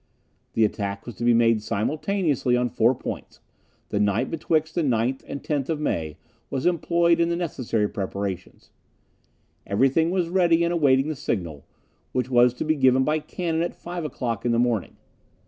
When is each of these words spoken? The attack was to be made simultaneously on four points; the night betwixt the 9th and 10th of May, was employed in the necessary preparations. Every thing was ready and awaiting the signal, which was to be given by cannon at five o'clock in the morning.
The 0.53 0.65
attack 0.65 1.05
was 1.05 1.13
to 1.17 1.23
be 1.23 1.35
made 1.35 1.61
simultaneously 1.61 2.57
on 2.57 2.69
four 2.71 2.95
points; 2.95 3.39
the 3.89 3.99
night 3.99 4.31
betwixt 4.31 4.73
the 4.73 4.81
9th 4.81 5.23
and 5.27 5.43
10th 5.43 5.69
of 5.69 5.79
May, 5.79 6.17
was 6.49 6.65
employed 6.65 7.19
in 7.19 7.29
the 7.29 7.35
necessary 7.35 7.87
preparations. 7.87 8.71
Every 9.67 9.89
thing 9.89 10.09
was 10.09 10.27
ready 10.27 10.63
and 10.63 10.73
awaiting 10.73 11.07
the 11.07 11.15
signal, 11.15 11.67
which 12.13 12.31
was 12.31 12.55
to 12.55 12.63
be 12.65 12.73
given 12.73 13.03
by 13.03 13.19
cannon 13.19 13.61
at 13.61 13.75
five 13.75 14.03
o'clock 14.03 14.43
in 14.43 14.51
the 14.51 14.57
morning. 14.57 14.95